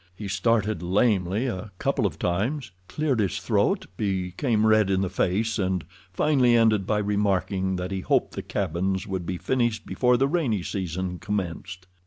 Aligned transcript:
He 0.15 0.27
started 0.27 0.81
lamely 0.81 1.45
a 1.45 1.71
couple 1.77 2.07
of 2.07 2.17
times, 2.17 2.71
cleared 2.87 3.19
his 3.19 3.37
throat, 3.37 3.85
became 3.97 4.65
red 4.65 4.89
in 4.89 5.01
the 5.01 5.11
face, 5.11 5.59
and 5.59 5.85
finally 6.11 6.55
ended 6.55 6.87
by 6.87 6.97
remarking 6.97 7.75
that 7.75 7.91
he 7.91 7.99
hoped 8.01 8.31
the 8.31 8.41
cabins 8.41 9.05
would 9.05 9.27
be 9.27 9.37
finished 9.37 9.85
before 9.85 10.17
the 10.17 10.27
rainy 10.27 10.63
season 10.63 11.19
commenced. 11.19 11.85